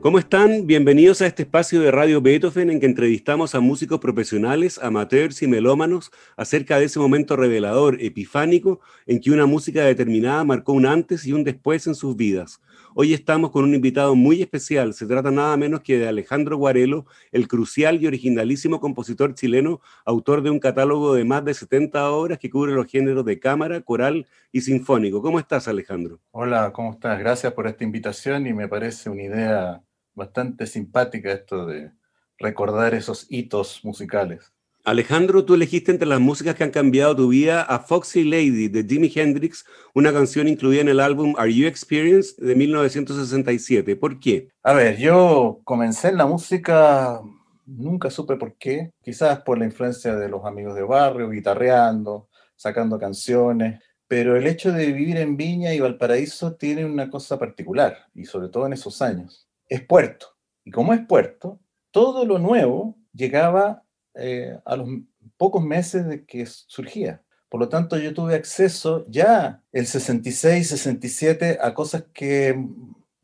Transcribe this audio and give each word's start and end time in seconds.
¿Cómo 0.00 0.20
están? 0.20 0.64
Bienvenidos 0.64 1.20
a 1.22 1.26
este 1.26 1.42
espacio 1.42 1.80
de 1.80 1.90
Radio 1.90 2.22
Beethoven 2.22 2.70
en 2.70 2.78
que 2.78 2.86
entrevistamos 2.86 3.56
a 3.56 3.60
músicos 3.60 3.98
profesionales, 3.98 4.78
amateurs 4.80 5.42
y 5.42 5.48
melómanos 5.48 6.12
acerca 6.36 6.78
de 6.78 6.84
ese 6.84 7.00
momento 7.00 7.34
revelador, 7.34 8.00
epifánico, 8.00 8.78
en 9.06 9.20
que 9.20 9.32
una 9.32 9.46
música 9.46 9.82
determinada 9.82 10.44
marcó 10.44 10.72
un 10.72 10.86
antes 10.86 11.26
y 11.26 11.32
un 11.32 11.42
después 11.42 11.88
en 11.88 11.96
sus 11.96 12.14
vidas. 12.14 12.60
Hoy 12.94 13.12
estamos 13.12 13.50
con 13.50 13.64
un 13.64 13.74
invitado 13.74 14.14
muy 14.14 14.40
especial. 14.40 14.94
Se 14.94 15.04
trata 15.04 15.32
nada 15.32 15.56
menos 15.56 15.80
que 15.80 15.98
de 15.98 16.06
Alejandro 16.06 16.56
Guarelo, 16.56 17.06
el 17.32 17.48
crucial 17.48 18.00
y 18.00 18.06
originalísimo 18.06 18.80
compositor 18.80 19.34
chileno, 19.34 19.80
autor 20.04 20.42
de 20.42 20.50
un 20.50 20.60
catálogo 20.60 21.12
de 21.12 21.24
más 21.24 21.44
de 21.44 21.54
70 21.54 22.08
obras 22.12 22.38
que 22.38 22.50
cubre 22.50 22.72
los 22.72 22.86
géneros 22.86 23.24
de 23.24 23.40
cámara, 23.40 23.80
coral 23.80 24.28
y 24.52 24.60
sinfónico. 24.60 25.22
¿Cómo 25.22 25.40
estás, 25.40 25.66
Alejandro? 25.66 26.20
Hola, 26.30 26.72
¿cómo 26.72 26.92
estás? 26.92 27.18
Gracias 27.18 27.52
por 27.52 27.66
esta 27.66 27.82
invitación 27.82 28.46
y 28.46 28.52
me 28.52 28.68
parece 28.68 29.10
una 29.10 29.24
idea 29.24 29.82
bastante 30.18 30.66
simpática 30.66 31.32
esto 31.32 31.64
de 31.64 31.92
recordar 32.38 32.92
esos 32.92 33.26
hitos 33.30 33.82
musicales. 33.84 34.52
Alejandro, 34.84 35.44
tú 35.44 35.54
elegiste 35.54 35.90
entre 35.90 36.08
las 36.08 36.20
músicas 36.20 36.54
que 36.54 36.64
han 36.64 36.70
cambiado 36.70 37.14
tu 37.14 37.28
vida 37.28 37.62
a 37.62 37.80
Foxy 37.80 38.24
Lady 38.24 38.68
de 38.68 38.84
Jimi 38.84 39.12
Hendrix, 39.14 39.66
una 39.94 40.12
canción 40.12 40.48
incluida 40.48 40.80
en 40.80 40.88
el 40.88 41.00
álbum 41.00 41.34
Are 41.36 41.52
You 41.52 41.66
Experienced 41.66 42.42
de 42.42 42.54
1967. 42.54 43.96
¿Por 43.96 44.18
qué? 44.18 44.48
A 44.62 44.72
ver, 44.72 44.96
yo 44.96 45.60
comencé 45.64 46.08
en 46.08 46.16
la 46.16 46.26
música, 46.26 47.20
nunca 47.66 48.10
supe 48.10 48.36
por 48.36 48.56
qué, 48.56 48.92
quizás 49.02 49.42
por 49.42 49.58
la 49.58 49.66
influencia 49.66 50.16
de 50.16 50.28
los 50.28 50.46
amigos 50.46 50.74
de 50.74 50.82
barrio, 50.82 51.28
guitarreando, 51.28 52.28
sacando 52.56 52.98
canciones, 52.98 53.82
pero 54.06 54.36
el 54.36 54.46
hecho 54.46 54.72
de 54.72 54.86
vivir 54.86 55.18
en 55.18 55.36
Viña 55.36 55.74
y 55.74 55.80
Valparaíso 55.80 56.54
tiene 56.54 56.86
una 56.86 57.10
cosa 57.10 57.38
particular, 57.38 58.06
y 58.14 58.24
sobre 58.24 58.48
todo 58.48 58.64
en 58.66 58.72
esos 58.72 59.02
años 59.02 59.47
es 59.68 59.82
puerto. 59.82 60.26
Y 60.64 60.70
como 60.70 60.92
es 60.92 61.00
puerto, 61.06 61.60
todo 61.90 62.24
lo 62.24 62.38
nuevo 62.38 62.98
llegaba 63.12 63.84
eh, 64.14 64.58
a 64.64 64.76
los 64.76 64.88
pocos 65.36 65.62
meses 65.62 66.06
de 66.06 66.24
que 66.24 66.46
surgía. 66.46 67.22
Por 67.48 67.60
lo 67.60 67.68
tanto, 67.68 67.96
yo 67.96 68.12
tuve 68.12 68.34
acceso 68.34 69.06
ya 69.08 69.62
el 69.72 69.86
66, 69.86 70.68
67 70.68 71.58
a 71.60 71.72
cosas 71.72 72.04
que 72.12 72.50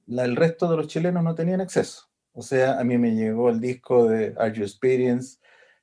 el 0.09 0.37
resto 0.37 0.71
de 0.71 0.77
los 0.77 0.87
chilenos 0.87 1.23
no 1.23 1.35
tenían 1.35 1.61
acceso. 1.61 2.09
O 2.33 2.43
sea, 2.43 2.81
a 2.81 2.85
mí 2.85 2.97
me 2.99 3.15
llegó 3.15 3.51
el 3.51 3.61
disco 3.61 4.09
de 4.09 4.35
Are 4.39 4.53
You 4.53 4.65
Experience, 4.65 5.39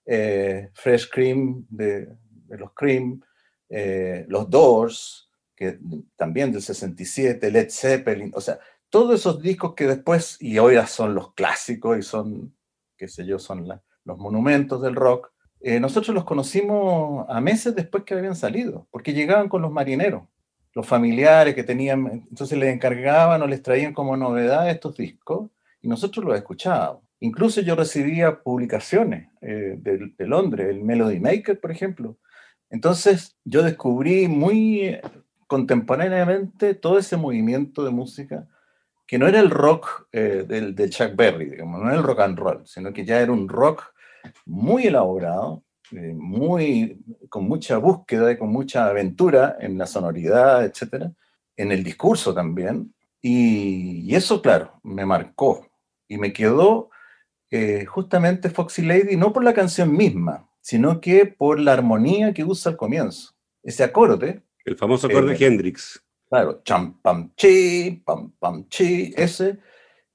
eh, 0.05 0.69
Fresh 0.73 1.09
Cream 1.09 1.65
de, 1.69 2.09
los 2.49 2.73
Cream, 2.73 3.21
eh, 3.69 4.25
los 4.27 4.49
Doors, 4.49 5.29
que 5.55 5.79
también 6.17 6.51
del 6.51 6.61
67, 6.61 7.51
Led 7.51 7.69
Zeppelin, 7.69 8.31
o 8.33 8.41
sea, 8.41 8.59
todos 8.91 9.15
esos 9.19 9.41
discos 9.41 9.73
que 9.73 9.87
después, 9.87 10.37
y 10.39 10.59
hoy 10.59 10.75
son 10.85 11.15
los 11.15 11.33
clásicos 11.33 11.97
y 11.97 12.03
son, 12.03 12.53
qué 12.97 13.07
sé 13.07 13.25
yo, 13.25 13.39
son 13.39 13.67
los 14.03 14.17
monumentos 14.17 14.81
del 14.81 14.95
rock, 14.95 15.31
eh, 15.61 15.79
nosotros 15.79 16.13
los 16.13 16.25
conocimos 16.25 17.25
a 17.29 17.39
meses 17.39 17.73
después 17.73 18.03
que 18.03 18.13
habían 18.13 18.35
salido, 18.35 18.87
porque 18.91 19.13
llegaban 19.13 19.47
con 19.47 19.61
los 19.61 19.71
marineros, 19.71 20.23
los 20.73 20.85
familiares 20.85 21.55
que 21.55 21.63
tenían, 21.63 22.25
entonces 22.29 22.57
les 22.57 22.73
encargaban 22.73 23.41
o 23.41 23.47
les 23.47 23.63
traían 23.63 23.93
como 23.93 24.17
novedad 24.17 24.69
estos 24.69 24.97
discos 24.97 25.49
y 25.81 25.87
nosotros 25.87 26.25
los 26.25 26.35
escuchábamos. 26.35 27.03
Incluso 27.21 27.61
yo 27.61 27.75
recibía 27.75 28.41
publicaciones 28.41 29.29
eh, 29.41 29.77
de, 29.77 30.11
de, 30.17 30.27
Londres, 30.27 30.67
el 30.69 30.83
Melody 30.83 31.19
Maker, 31.19 31.59
por 31.59 31.71
ejemplo. 31.71 32.17
Entonces 32.69 33.37
yo 33.45 33.63
descubrí 33.63 34.27
muy 34.27 34.97
contemporáneamente 35.47 36.73
todo 36.73 36.97
ese 36.97 37.15
movimiento 37.15 37.85
de 37.85 37.91
música 37.91 38.47
que 39.11 39.19
no 39.19 39.27
era 39.27 39.41
el 39.41 39.49
rock 39.49 40.07
eh, 40.13 40.45
del, 40.47 40.89
Chuck 40.89 41.17
Berry, 41.17 41.49
digamos, 41.49 41.81
no 41.81 41.89
era 41.89 41.97
el 41.97 42.03
rock 42.03 42.21
and 42.21 42.39
roll, 42.39 42.65
sino 42.65 42.93
que 42.93 43.03
ya 43.03 43.19
era 43.19 43.33
un 43.33 43.49
rock 43.49 43.83
muy 44.45 44.87
elaborado, 44.87 45.65
eh, 45.91 46.13
muy, 46.15 46.97
con 47.27 47.43
mucha 47.43 47.77
búsqueda 47.77 48.31
y 48.31 48.37
con 48.37 48.47
mucha 48.53 48.85
aventura 48.85 49.57
en 49.59 49.77
la 49.77 49.85
sonoridad, 49.85 50.63
etcétera, 50.63 51.11
en 51.57 51.73
el 51.73 51.83
discurso 51.83 52.33
también. 52.33 52.95
Y, 53.21 54.15
eso, 54.15 54.41
claro, 54.41 54.79
me 54.81 55.05
marcó 55.05 55.67
y 56.07 56.17
me 56.17 56.31
quedó 56.31 56.89
eh, 57.49 57.83
justamente 57.83 58.49
Foxy 58.49 58.81
Lady, 58.81 59.17
no 59.17 59.33
por 59.33 59.43
la 59.43 59.53
canción 59.53 59.91
misma, 59.91 60.49
sino 60.61 61.01
que 61.01 61.25
por 61.25 61.59
la 61.59 61.73
armonía 61.73 62.33
que 62.33 62.45
usa 62.45 62.71
al 62.71 62.77
comienzo. 62.77 63.33
Ese 63.61 63.83
acorde. 63.83 64.41
El 64.63 64.77
famoso 64.77 65.07
acorde 65.07 65.37
de 65.37 65.45
Hendrix. 65.45 66.01
Claro, 66.31 66.61
cham, 66.63 66.97
pam, 67.01 67.33
pam, 68.39 68.65
chi, 68.69 69.13
ese, 69.17 69.59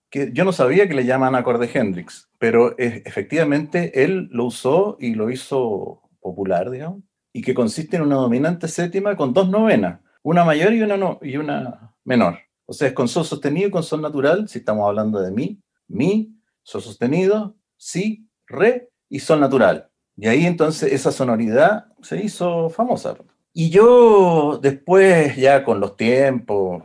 que 0.09 0.31
yo 0.33 0.47
no 0.47 0.53
sabía 0.53 0.89
que 0.89 0.95
le 0.95 1.05
llaman 1.05 1.35
acorde 1.35 1.71
Hendrix, 1.71 2.31
pero 2.39 2.75
efectivamente 2.79 4.03
él 4.03 4.31
lo 4.33 4.47
usó 4.47 4.97
y 4.99 5.15
lo 5.15 5.31
hizo 5.31 6.01
popular, 6.21 6.71
digamos, 6.71 7.03
y 7.35 7.43
que 7.43 7.53
consiste 7.53 7.97
en 7.97 8.03
una 8.03 8.15
dominante 8.15 8.67
séptima 8.67 9.15
con 9.15 9.35
dos 9.35 9.51
novenas, 9.51 10.01
una 10.23 10.43
mayor 10.43 10.73
y 10.73 10.81
una, 10.81 11.19
y 11.21 11.37
una 11.37 11.95
menor. 12.03 12.39
O 12.65 12.73
sea, 12.73 12.89
es 12.89 12.95
con 12.95 13.09
sol 13.09 13.27
sostenido 13.27 13.69
y 13.69 13.71
con 13.71 13.83
sol 13.83 14.01
natural, 14.01 14.49
si 14.49 14.61
estamos 14.61 14.89
hablando 14.89 15.21
de 15.21 15.31
mi, 15.33 15.61
mi, 15.87 16.35
sol 16.63 16.81
sostenido, 16.81 17.57
si, 17.77 18.27
re 18.47 18.89
y 19.11 19.19
sol 19.19 19.39
natural. 19.39 19.91
Y 20.17 20.29
ahí 20.29 20.47
entonces 20.47 20.95
esa 20.95 21.13
sonoridad 21.13 21.89
se 22.01 22.25
hizo 22.25 22.71
famosa. 22.71 23.19
Y 23.59 23.71
yo 23.71 24.61
después, 24.63 25.35
ya 25.35 25.65
con 25.65 25.81
los 25.81 25.97
tiempos, 25.97 26.83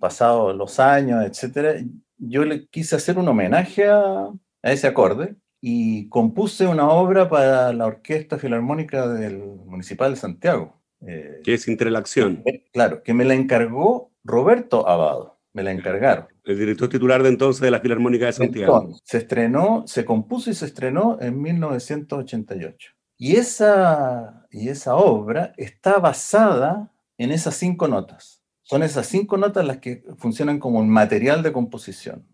pasados 0.00 0.56
los 0.56 0.80
años, 0.80 1.24
etcétera, 1.24 1.74
yo 2.18 2.44
le 2.44 2.66
quise 2.66 2.96
hacer 2.96 3.16
un 3.16 3.28
homenaje 3.28 3.86
a, 3.86 4.32
ese 4.60 4.88
acorde 4.88 5.36
y 5.60 6.08
compuse 6.08 6.66
una 6.66 6.88
obra 6.88 7.28
para 7.28 7.72
la 7.72 7.86
Orquesta 7.86 8.38
Filarmónica 8.38 9.06
del 9.06 9.38
Municipal 9.66 10.10
de 10.10 10.16
Santiago. 10.16 10.82
Eh, 11.06 11.42
que 11.44 11.54
es 11.54 11.68
Interacción. 11.68 12.42
Eh, 12.44 12.64
claro, 12.72 13.04
que 13.04 13.14
me 13.14 13.24
la 13.24 13.34
encargó 13.34 14.10
Roberto 14.24 14.88
Abado, 14.88 15.38
me 15.52 15.62
la 15.62 15.70
encargaron. 15.70 16.26
El 16.42 16.58
director 16.58 16.88
titular 16.88 17.22
de 17.22 17.28
entonces 17.28 17.60
de 17.60 17.70
la 17.70 17.78
Filarmónica 17.78 18.26
de 18.26 18.32
Santiago. 18.32 18.96
se 19.04 19.18
estrenó, 19.18 19.84
se 19.86 20.04
compuso 20.04 20.50
y 20.50 20.54
se 20.54 20.66
estrenó 20.66 21.18
en 21.20 21.40
1988. 21.40 22.94
Y 23.22 23.36
esa, 23.36 24.46
y 24.50 24.70
esa 24.70 24.94
obra 24.96 25.52
está 25.58 25.98
basada 25.98 26.90
en 27.18 27.32
esas 27.32 27.54
cinco 27.54 27.86
notas. 27.86 28.42
Son 28.62 28.82
esas 28.82 29.08
cinco 29.08 29.36
notas 29.36 29.66
las 29.66 29.76
que 29.76 30.02
funcionan 30.16 30.58
como 30.58 30.78
un 30.78 30.88
material 30.88 31.42
de 31.42 31.52
composición. 31.52 32.26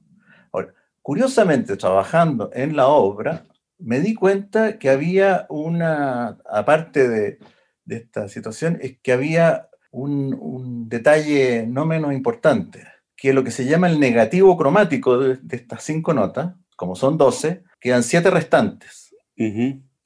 Ahora, 0.52 0.72
curiosamente, 1.02 1.76
trabajando 1.76 2.50
en 2.54 2.76
la 2.76 2.86
obra, 2.86 3.46
me 3.80 3.98
di 3.98 4.14
cuenta 4.14 4.78
que 4.78 4.88
había 4.88 5.46
una, 5.48 6.38
aparte 6.48 7.08
de, 7.08 7.38
esta 7.88 8.28
situación, 8.28 8.78
es 8.80 8.96
que 9.02 9.10
había 9.10 9.68
un, 9.90 10.88
detalle 10.88 11.66
no 11.66 11.84
menos 11.84 12.12
importante, 12.12 12.86
que 13.16 13.32
lo 13.32 13.42
que 13.42 13.50
se 13.50 13.64
llama 13.64 13.88
el 13.88 13.98
negativo 13.98 14.56
cromático 14.56 15.18
de, 15.18 15.40
estas 15.50 15.82
cinco 15.82 16.14
notas, 16.14 16.54
como 16.76 16.94
son 16.94 17.18
12, 17.18 17.64
quedan 17.80 18.04
siete 18.04 18.30
restantes. 18.30 19.12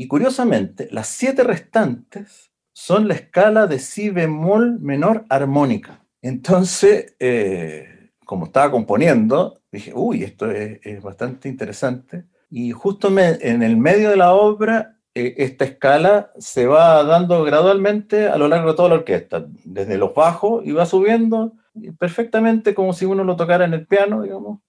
Y 0.00 0.08
curiosamente, 0.08 0.88
las 0.92 1.08
siete 1.08 1.44
restantes 1.44 2.50
son 2.72 3.06
la 3.06 3.12
escala 3.12 3.66
de 3.66 3.78
si 3.78 4.08
bemol 4.08 4.80
menor 4.80 5.26
armónica. 5.28 6.06
Entonces, 6.22 7.16
eh, 7.18 8.08
como 8.24 8.46
estaba 8.46 8.70
componiendo, 8.70 9.60
dije, 9.70 9.92
uy, 9.94 10.24
esto 10.24 10.50
es, 10.50 11.02
bastante 11.02 11.50
interesante. 11.50 12.24
Y 12.48 12.70
justo 12.70 13.08
en 13.18 13.62
el 13.62 13.76
medio 13.76 14.08
de 14.08 14.16
la 14.16 14.32
obra, 14.32 14.96
eh, 15.14 15.34
esta 15.36 15.66
escala 15.66 16.32
se 16.38 16.66
va 16.66 17.04
dando 17.04 17.44
gradualmente 17.44 18.26
a 18.26 18.38
lo 18.38 18.48
largo 18.48 18.70
de 18.70 18.76
toda 18.76 18.88
la 18.88 18.94
orquesta, 18.94 19.44
desde 19.66 19.98
los 19.98 20.14
bajos 20.14 20.64
y 20.64 20.72
va 20.72 20.86
subiendo 20.86 21.52
perfectamente 21.98 22.74
como 22.74 22.94
si 22.94 23.04
uno 23.04 23.22
lo 23.22 23.36
tocara 23.36 23.66
en 23.66 23.74
el 23.74 23.86
piano, 23.86 24.22
digamos, 24.22 24.60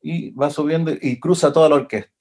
y 0.00 0.30
va 0.30 0.48
subiendo 0.48 0.92
y 0.92 1.18
cruza 1.18 1.52
toda 1.52 1.68
la 1.70 1.74
orquesta. 1.74 2.15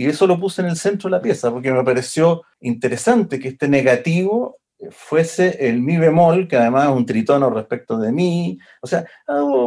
Y 0.00 0.06
eso 0.06 0.26
lo 0.26 0.40
puse 0.40 0.62
en 0.62 0.68
el 0.68 0.76
centro 0.76 1.10
de 1.10 1.16
la 1.18 1.20
pieza, 1.20 1.50
porque 1.50 1.70
me 1.70 1.84
pareció 1.84 2.42
interesante 2.58 3.38
que 3.38 3.48
este 3.48 3.68
negativo 3.68 4.58
fuese 4.90 5.68
el 5.68 5.82
mi 5.82 5.98
bemol, 5.98 6.48
que 6.48 6.56
además 6.56 6.84
es 6.88 6.96
un 6.96 7.04
tritono 7.04 7.50
respecto 7.50 7.98
de 7.98 8.10
mi. 8.10 8.58
O 8.80 8.86
sea, 8.86 9.04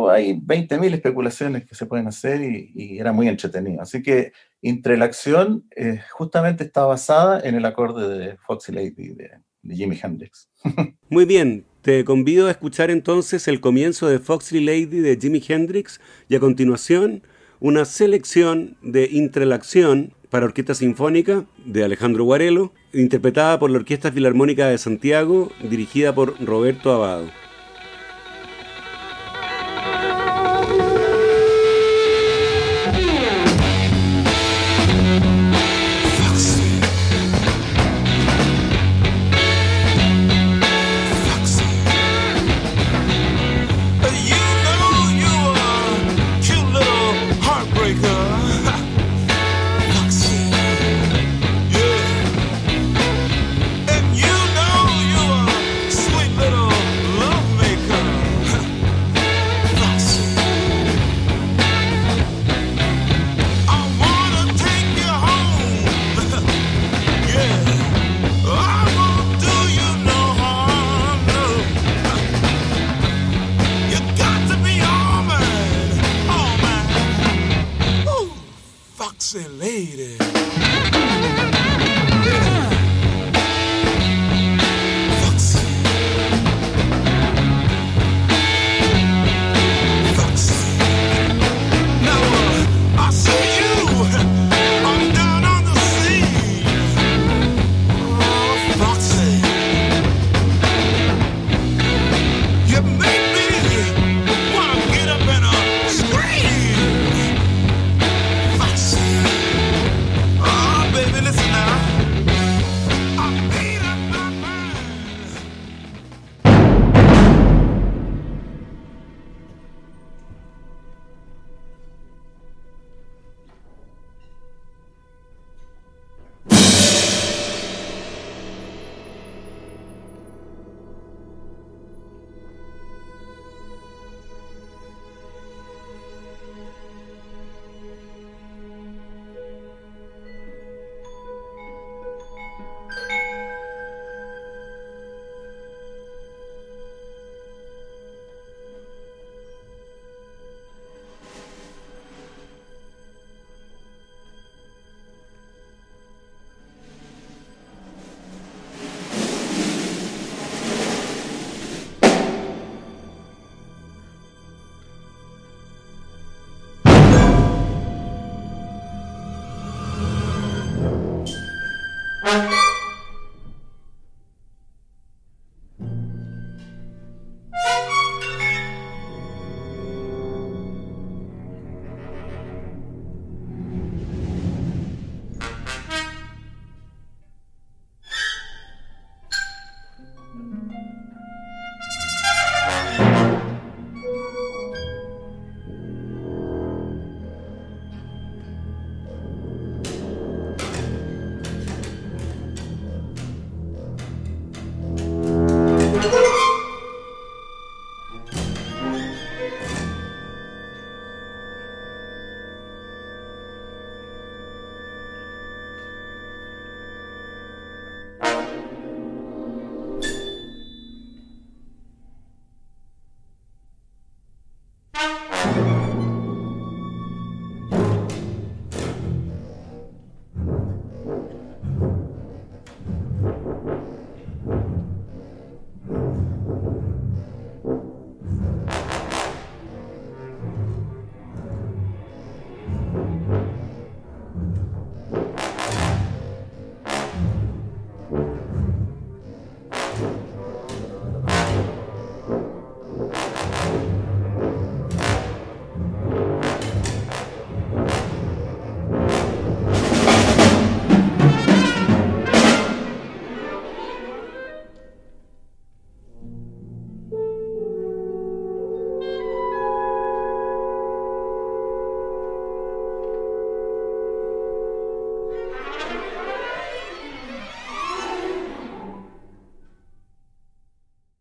hay 0.09 0.33
20.000 0.33 0.91
especulaciones 0.91 1.67
que 1.67 1.75
se 1.75 1.85
pueden 1.85 2.07
hacer 2.07 2.41
y, 2.41 2.97
era 2.97 3.13
muy 3.13 3.27
entretenido. 3.27 3.83
Así 3.83 4.01
que 4.01 4.33
Intrelación 4.63 5.67
eh, 5.75 6.01
justamente 6.09 6.63
está 6.63 6.83
basada 6.85 7.39
en 7.41 7.53
el 7.53 7.65
acorde 7.65 8.17
de 8.17 8.37
Foxy 8.37 8.71
Lady 8.71 9.09
de, 9.09 9.29
de 9.61 9.75
Jimi 9.75 9.99
Hendrix. 10.01 10.49
Muy 11.09 11.25
bien, 11.25 11.63
Te 11.83 12.03
convido 12.03 12.47
a 12.47 12.51
escuchar 12.51 12.89
entonces 12.89 13.47
el 13.47 13.61
comienzo 13.61 14.07
de 14.07 14.17
Foxy 14.17 14.61
Lady 14.61 14.99
de 14.99 15.15
Jimi 15.15 15.43
Hendrix 15.47 16.01
y 16.27 16.33
a 16.33 16.39
continuación 16.39 17.21
una 17.63 17.85
selección 17.85 18.75
de 18.81 19.07
Intrelación 19.09 20.13
para 20.33 20.47
orquesta 20.47 20.73
sinfónica 20.73 21.45
de 21.63 21.83
Alejandro 21.83 22.23
Guarelo, 22.23 22.73
interpretada 22.91 23.59
por 23.59 23.69
la 23.69 23.77
Orquesta 23.77 24.11
Filarmónica 24.11 24.67
de 24.67 24.79
Santiago, 24.79 25.51
dirigida 25.61 26.15
por 26.15 26.43
Roberto 26.43 26.91
Abado. 26.91 27.29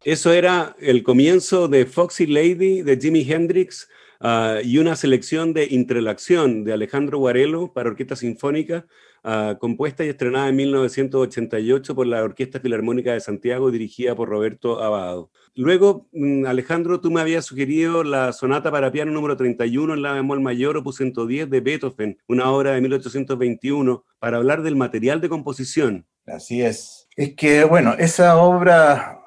Eso 0.04 0.32
era 0.32 0.74
el 0.80 1.04
comienzo 1.04 1.68
de 1.68 1.86
Foxy 1.86 2.26
Lady 2.26 2.82
de 2.82 2.98
Jimi 3.00 3.20
Hendrix 3.20 3.88
ah, 4.18 4.58
y 4.64 4.78
una 4.78 4.96
selección 4.96 5.52
de 5.52 5.68
Intrelación 5.70 6.64
de 6.64 6.72
Alejandro 6.72 7.18
Guarelo 7.18 7.72
para 7.72 7.90
orquesta 7.90 8.16
sinfónica, 8.16 8.84
ah, 9.22 9.58
compuesta 9.60 10.04
y 10.04 10.08
estrenada 10.08 10.48
en 10.48 10.56
1988 10.56 11.94
por 11.94 12.08
la 12.08 12.20
Orquesta 12.24 12.58
Filarmónica 12.58 13.12
de 13.12 13.20
Santiago, 13.20 13.70
dirigida 13.70 14.16
por 14.16 14.28
Roberto 14.28 14.82
Abado. 14.82 15.30
Luego, 15.54 16.08
mm, 16.10 16.46
Alejandro, 16.46 17.00
tú 17.00 17.12
me 17.12 17.20
habías 17.20 17.44
sugerido 17.44 18.02
la 18.02 18.32
sonata 18.32 18.72
para 18.72 18.90
piano 18.90 19.12
número 19.12 19.36
31 19.36 19.94
en 19.94 20.02
la 20.02 20.14
bemol 20.14 20.40
mayor, 20.40 20.78
opus 20.78 20.96
110 20.96 21.48
de 21.48 21.60
Beethoven, 21.60 22.18
una 22.26 22.50
obra 22.50 22.72
de 22.72 22.80
1821, 22.80 24.04
para 24.18 24.38
hablar 24.38 24.64
del 24.64 24.74
material 24.74 25.20
de 25.20 25.28
composición. 25.28 26.06
Así 26.26 26.60
es. 26.60 27.06
Es 27.16 27.36
que, 27.36 27.62
bueno, 27.62 27.94
esa 27.98 28.36
obra 28.36 29.22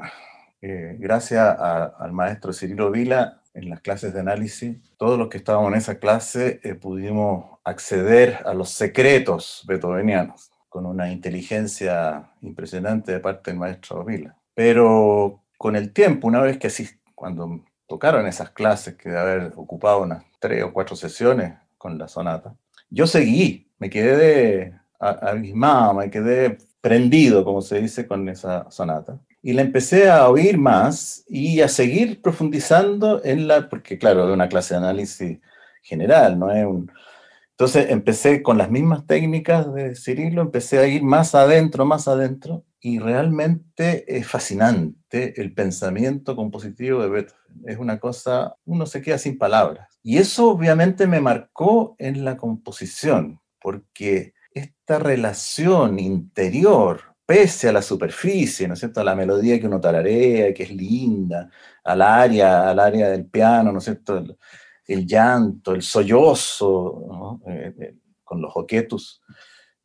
eh, 0.68 0.98
gracias 0.98 1.60
al 1.60 2.12
maestro 2.12 2.52
Cirilo 2.52 2.90
Vila, 2.90 3.44
en 3.54 3.70
las 3.70 3.82
clases 3.82 4.16
de 4.16 4.22
análisis, 4.22 4.76
todos 4.98 5.20
los 5.20 5.30
que 5.30 5.38
estábamos 5.38 5.72
en 5.72 5.78
esa 5.78 6.00
clase 6.00 6.60
eh, 6.64 6.74
pudimos 6.74 7.60
acceder 7.64 8.40
a 8.46 8.56
los 8.56 8.72
secretos 8.72 9.64
beethovenianos 9.68 10.50
con 10.68 10.88
una 10.88 11.12
inteligencia 11.12 12.32
impresionante 12.42 13.12
de 13.12 13.20
parte 13.20 13.52
del 13.52 13.60
maestro 13.60 14.04
Vila. 14.04 14.36
Pero 14.56 15.44
con 15.60 15.76
el 15.76 15.94
tiempo, 15.94 16.28
una 16.28 16.42
vez 16.42 16.58
que 16.58 16.66
así, 16.66 16.90
cuando 17.14 17.64
tocaron 17.86 18.26
esas 18.26 18.50
clases, 18.50 18.96
que 18.96 19.12
de 19.12 19.20
haber 19.20 19.54
ocupado 19.58 20.02
unas 20.02 20.24
tres 20.40 20.64
o 20.64 20.74
cuatro 20.74 20.96
sesiones 20.96 21.54
con 21.78 22.00
la 22.00 22.08
sonata, 22.08 22.56
yo 22.90 23.06
seguí, 23.06 23.72
me 23.78 23.92
quedé 23.92 24.74
abismado, 24.98 25.94
me 25.94 26.10
quedé 26.10 26.58
prendido, 26.82 27.46
como 27.46 27.62
se 27.62 27.80
dice, 27.80 28.08
con 28.08 28.28
esa 28.30 28.70
sonata 28.72 29.20
y 29.46 29.54
la 29.54 29.62
empecé 29.62 30.10
a 30.10 30.28
oír 30.28 30.58
más 30.58 31.24
y 31.28 31.62
a 31.62 31.68
seguir 31.68 32.20
profundizando 32.20 33.24
en 33.24 33.48
la, 33.48 33.70
porque 33.70 34.00
claro, 34.00 34.26
de 34.26 34.34
una 34.34 34.50
clase 34.50 34.74
de 34.74 34.80
análisis 34.80 35.40
general, 35.84 36.40
no 36.40 36.52
es 36.52 36.66
un... 36.66 36.92
Entonces 37.52 37.92
empecé 37.92 38.42
con 38.42 38.58
las 38.58 38.72
mismas 38.72 39.06
técnicas 39.06 39.72
de 39.72 39.96
Cirilo, 39.96 40.42
empecé 40.42 40.80
a 40.80 40.88
ir 40.88 41.04
más 41.04 41.36
adentro, 41.36 41.86
más 41.86 42.08
adentro, 42.08 42.66
y 42.80 42.98
realmente 42.98 44.18
es 44.18 44.26
fascinante 44.26 45.40
el 45.40 45.54
pensamiento 45.54 46.36
compositivo 46.36 47.04
de 47.04 47.10
Beethoven. 47.10 47.66
Es 47.68 47.78
una 47.78 48.00
cosa, 48.00 48.56
uno 48.66 48.88
se 48.88 49.04
queda 49.04 49.20
sin 49.20 49.38
palabras. 49.38 50.00
Y 50.02 50.18
eso 50.18 50.50
obviamente 50.50 51.06
me 51.06 51.22
marcó 51.22 51.96
en 52.00 52.26
la 52.26 52.36
composición, 52.36 53.40
porque 53.62 54.34
esta 54.56 54.98
relación 54.98 56.00
interior 56.00 57.15
pese 57.26 57.70
a 57.70 57.74
la 57.74 57.82
superficie, 57.82 58.68
¿no 58.68 58.74
es 58.74 58.80
cierto? 58.80 59.02
A 59.02 59.04
la 59.04 59.16
melodía 59.16 59.60
que 59.60 59.68
uno 59.68 59.82
tararea, 59.82 60.54
que 60.54 60.64
es 60.64 60.72
linda, 60.72 61.50
al 61.84 62.02
área, 62.02 62.70
al 62.70 62.80
área 62.80 63.10
del 63.10 63.26
piano, 63.26 63.72
¿no 63.72 63.80
es 63.80 63.86
cierto? 63.86 64.24
El, 64.88 65.06
llanto, 65.08 65.74
el 65.74 65.82
sollozo, 65.82 67.42
eh, 67.48 67.74
eh, 67.80 67.96
con 68.24 68.42
los 68.42 68.52
oquetus, 68.56 69.24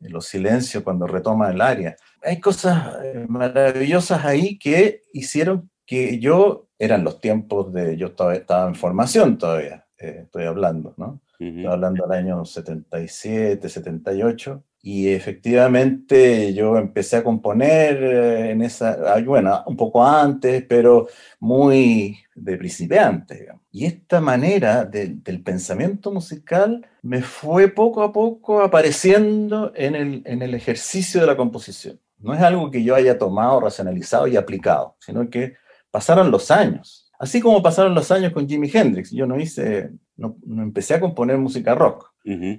los 0.01 0.27
silencios 0.27 0.83
cuando 0.83 1.07
retoma 1.07 1.51
el 1.51 1.61
área. 1.61 1.97
Hay 2.23 2.41
cosas 2.41 2.97
eh, 3.03 3.27
maravillosas 3.29 4.25
ahí 4.25 4.59
que 4.59 5.03
hicieron 5.13 5.71
que 5.87 6.19
yo, 6.19 6.69
eran 6.79 7.05
los 7.05 7.21
tiempos 7.21 7.73
de, 7.73 7.97
yo 7.97 8.09
estaba, 8.09 8.35
estaba 8.35 8.69
en 8.69 8.75
formación 8.75 9.39
todavía, 9.39 9.87
estoy 9.97 10.45
hablando, 10.45 10.95
¿no? 10.97 11.21
Estoy 11.33 11.67
hablando 11.67 12.07
del 12.07 12.19
año 12.19 12.45
77, 12.45 13.69
78, 13.69 14.63
y 14.83 15.09
efectivamente 15.09 16.55
yo 16.55 16.79
empecé 16.79 17.17
a 17.17 17.25
componer 17.25 18.03
eh, 18.03 18.51
en 18.53 18.63
esa, 18.63 19.21
bueno, 19.21 19.63
un 19.67 19.77
poco 19.77 20.05
antes, 20.05 20.65
pero 20.69 21.09
muy 21.39 22.19
de 22.35 22.57
principiante. 22.57 23.49
Y 23.71 23.85
esta 23.85 24.21
manera 24.21 24.85
del 24.85 25.43
pensamiento 25.43 26.11
musical 26.11 26.87
me 27.03 27.21
fue 27.23 27.69
poco 27.69 28.03
a 28.03 28.13
poco 28.13 28.63
apareciendo 28.63 29.73
en 29.75 29.95
el, 29.95 30.23
en 30.25 30.43
el 30.43 30.55
ejercicio 30.55 31.21
de 31.21 31.27
la 31.27 31.37
composición. 31.37 32.01
No 32.19 32.35
es 32.35 32.41
algo 32.41 32.71
que 32.71 32.83
yo 32.83 32.95
haya 32.95 33.19
tomado, 33.19 33.61
racionalizado 33.61 34.27
y 34.27 34.37
aplicado, 34.37 34.97
sino 35.01 35.29
que 35.29 35.55
pasaron 35.91 36.31
los 36.31 36.51
años. 36.51 37.11
Así 37.19 37.41
como 37.41 37.63
pasaron 37.63 37.95
los 37.95 38.11
años 38.11 38.33
con 38.33 38.49
Jimi 38.49 38.71
Hendrix. 38.73 39.11
Yo 39.11 39.27
no 39.27 39.39
hice, 39.39 39.91
no, 40.21 40.37
no 40.45 40.63
empecé 40.63 40.95
a 40.95 41.01
componer 41.01 41.39
música 41.39 41.75
rock 41.75 42.11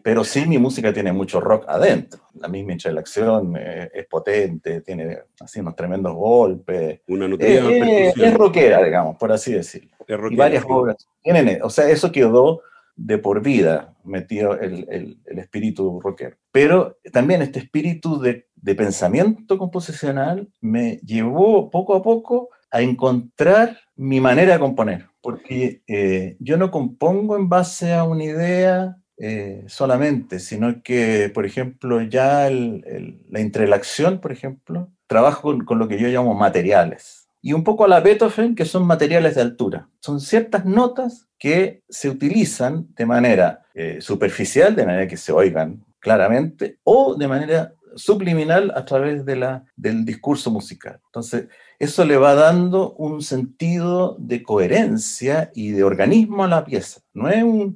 pero 0.04 0.24
sí, 0.24 0.46
mi 0.48 0.58
música 0.58 0.92
tiene 0.92 1.14
mucho 1.14 1.40
rock 1.40 1.66
adentro. 1.68 2.22
La 2.40 2.48
misma 2.48 2.74
interacción 2.74 3.56
eh, 3.58 3.92
es 3.94 4.08
potente, 4.08 4.82
tiene 4.82 5.20
así 5.40 5.60
unos 5.60 5.76
tremendos 5.76 6.16
golpes. 6.16 7.02
Una 7.08 7.28
eh, 7.40 8.12
es 8.16 8.34
rockera, 8.34 8.84
digamos, 8.84 9.18
por 9.18 9.32
así 9.32 9.54
decirlo. 9.54 9.92
y 10.30 10.36
varias 10.36 10.66
obras 10.68 11.08
tienen, 11.22 11.60
o 11.62 11.70
sea, 11.70 11.90
eso 11.90 12.12
quedó 12.12 12.62
de 12.96 13.18
por 13.18 13.42
vida 13.42 13.94
metido 14.04 14.60
el, 14.60 14.86
el, 14.90 15.18
el 15.26 15.40
espíritu 15.40 16.00
rockero. 16.02 16.38
Pero 16.52 16.98
también 17.14 17.42
este 17.42 17.60
espíritu 17.60 18.20
de, 18.20 18.48
de, 18.56 18.76
pensamiento 18.76 19.58
composicional 19.58 20.50
me 20.60 21.00
llevó 21.06 21.70
poco 21.70 21.96
a 21.96 22.02
poco 22.02 22.50
a 22.72 22.82
encontrar 22.82 23.78
mi 23.96 24.20
manera 24.20 24.54
de 24.54 24.60
componer, 24.60 25.06
porque 25.22 25.82
eh, 25.88 26.36
yo 26.40 26.58
no 26.58 26.72
compongo 26.72 27.36
en 27.36 27.50
base 27.50 27.94
a 27.94 28.04
una 28.04 28.24
idea 28.24 28.98
eh, 29.18 29.64
solamente, 29.68 30.40
sino 30.40 30.82
que, 30.82 31.30
por 31.34 31.46
ejemplo, 31.46 32.02
ya 32.02 32.50
la 32.50 33.40
interrelación, 33.40 34.20
por 34.20 34.32
ejemplo, 34.32 34.90
trabajo 35.06 35.56
con, 35.66 35.78
lo 35.78 35.88
que 35.88 36.00
yo 36.00 36.08
llamo 36.08 36.34
materiales. 36.34 37.28
Y 37.40 37.54
un 37.54 37.64
poco 37.64 37.86
a 37.86 37.88
la 37.88 38.00
Beethoven, 38.00 38.56
que 38.56 38.66
son 38.66 38.86
materiales 38.86 39.36
de 39.36 39.42
altura. 39.42 39.90
Son 40.00 40.20
ciertas 40.20 40.66
notas 40.66 41.28
que 41.38 41.84
se 41.90 42.10
utilizan 42.10 42.88
de 42.96 43.06
manera 43.06 43.66
eh, 43.74 43.98
superficial, 44.00 44.76
de 44.76 44.86
manera 44.86 45.08
que 45.08 45.18
se 45.18 45.32
oigan 45.32 45.84
claramente, 46.00 46.80
o 46.84 47.16
de 47.16 47.28
manera 47.28 47.74
subliminal 47.96 48.72
a 48.76 48.86
través 48.86 49.26
de 49.26 49.36
la, 49.36 49.66
del 49.76 50.06
discurso 50.06 50.50
musical. 50.50 51.00
Entonces, 51.06 51.48
eso 51.84 52.06
le 52.06 52.18
va 52.18 52.36
dando 52.36 52.94
un 52.94 53.22
sentido 53.22 54.16
de 54.20 54.44
coherencia 54.44 55.52
y 55.56 55.72
de 55.72 55.84
organismo 55.84 56.44
a 56.44 56.48
la 56.48 56.64
pieza. 56.64 57.02
No 57.14 57.28
es 57.28 57.44
un, 57.44 57.76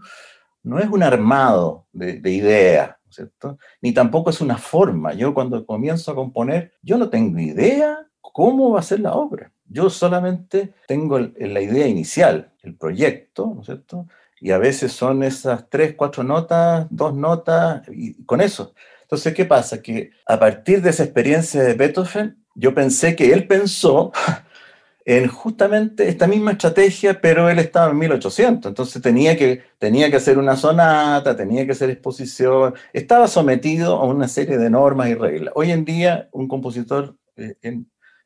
no 0.63 0.79
es 0.79 0.88
un 0.88 1.01
armado 1.01 1.88
de, 1.91 2.19
de 2.19 2.31
ideas, 2.31 2.95
¿cierto? 3.09 3.57
Ni 3.81 3.93
tampoco 3.93 4.29
es 4.29 4.41
una 4.41 4.57
forma. 4.57 5.13
Yo 5.13 5.33
cuando 5.33 5.65
comienzo 5.65 6.12
a 6.12 6.15
componer, 6.15 6.74
yo 6.83 6.97
no 6.97 7.09
tengo 7.09 7.39
idea 7.39 8.05
cómo 8.21 8.71
va 8.71 8.81
a 8.81 8.83
ser 8.83 9.00
la 9.00 9.13
obra. 9.13 9.51
Yo 9.67 9.89
solamente 9.89 10.74
tengo 10.88 11.17
la 11.19 11.62
idea 11.62 11.88
inicial, 11.88 12.51
el 12.62 12.75
proyecto, 12.75 13.53
¿no 13.55 13.62
es 13.62 13.65
cierto? 13.65 14.07
Y 14.39 14.51
a 14.51 14.57
veces 14.57 14.91
son 14.91 15.24
esas 15.24 15.69
tres, 15.69 15.95
cuatro 15.95 16.24
notas, 16.24 16.85
dos 16.91 17.15
notas, 17.15 17.81
y 17.89 18.24
con 18.25 18.41
eso. 18.41 18.75
Entonces, 19.01 19.33
¿qué 19.33 19.45
pasa? 19.45 19.81
Que 19.81 20.12
a 20.27 20.38
partir 20.38 20.81
de 20.81 20.91
esa 20.91 21.03
experiencia 21.03 21.63
de 21.63 21.74
Beethoven, 21.74 22.45
yo 22.55 22.74
pensé 22.74 23.15
que 23.15 23.31
él 23.33 23.45
pensó 23.47 24.12
en 25.05 25.27
justamente 25.27 26.07
esta 26.09 26.25
misma 26.25 26.53
estrategia, 26.53 27.21
pero 27.21 27.47
él 27.50 27.59
estaba 27.59 27.91
en 27.91 28.00
1800, 28.00 28.71
entonces 28.71 29.01
tenía 29.01 29.38
que, 29.38 29.62
tenía 29.77 30.09
que 30.09 30.15
hacer 30.15 30.39
una 30.39 30.55
sonata, 30.55 31.35
tenía 31.35 31.65
que 31.65 31.74
hacer 31.74 31.91
exposición, 31.91 32.74
estaba 32.91 33.27
sometido 33.27 33.97
a 33.97 34.05
una 34.05 34.27
serie 34.27 34.57
de 34.57 34.69
normas 34.69 35.09
y 35.09 35.13
reglas. 35.13 35.53
Hoy 35.55 35.71
en 35.71 35.85
día 35.85 36.27
un 36.31 36.47
compositor 36.47 37.15
eh, 37.35 37.55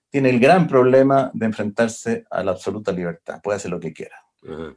tiene 0.10 0.30
el 0.30 0.40
gran 0.40 0.68
problema 0.68 1.32
de 1.34 1.48
enfrentarse 1.48 2.26
a 2.30 2.44
la 2.44 2.52
absoluta 2.52 2.94
libertad, 2.94 3.42
puede 3.44 3.58
hacer 3.58 3.72
lo 3.72 3.80
que 3.80 3.92
quiera. 3.92 4.16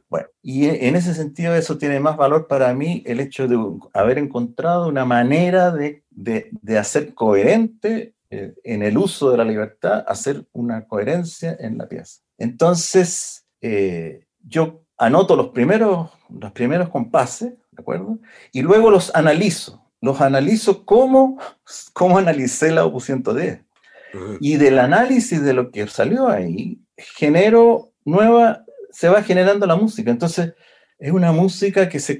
Bueno, 0.09 0.27
y 0.41 0.65
en 0.65 0.97
ese 0.97 1.13
sentido 1.13 1.55
eso 1.55 1.77
tiene 1.77 1.97
más 2.01 2.17
valor 2.17 2.47
para 2.47 2.73
mí 2.73 3.01
el 3.05 3.21
hecho 3.21 3.47
de 3.47 3.57
haber 3.93 4.17
encontrado 4.17 4.89
una 4.89 5.05
manera 5.05 5.71
de, 5.71 6.03
de, 6.09 6.49
de 6.51 6.77
hacer 6.77 7.13
coherente 7.13 8.13
eh, 8.33 8.53
en 8.63 8.81
el 8.81 8.97
uso 8.97 9.29
de 9.29 9.37
la 9.37 9.45
libertad, 9.45 10.03
hacer 10.07 10.45
una 10.53 10.87
coherencia 10.87 11.55
en 11.59 11.77
la 11.77 11.87
pieza. 11.87 12.21
Entonces, 12.37 13.45
eh, 13.61 14.25
yo 14.39 14.83
anoto 14.97 15.35
los 15.35 15.49
primeros, 15.49 16.09
los 16.29 16.51
primeros 16.51 16.89
compases, 16.89 17.51
¿de 17.51 17.81
acuerdo? 17.81 18.17
Y 18.51 18.63
luego 18.63 18.89
los 18.89 19.13
analizo. 19.15 19.85
Los 20.01 20.19
analizo 20.19 20.83
como, 20.83 21.39
como 21.93 22.17
analicé 22.17 22.71
la 22.71 22.85
opus 22.85 23.05
110. 23.05 23.61
Y 24.39 24.57
del 24.57 24.79
análisis 24.79 25.41
de 25.41 25.53
lo 25.53 25.71
que 25.71 25.87
salió 25.87 26.27
ahí, 26.27 26.79
genero 26.97 27.93
nueva, 28.05 28.63
se 28.91 29.09
va 29.09 29.23
generando 29.23 29.65
la 29.65 29.75
música. 29.75 30.11
Entonces, 30.11 30.53
es 30.99 31.11
una 31.11 31.31
música 31.31 31.89
que 31.89 31.99
se 31.99 32.19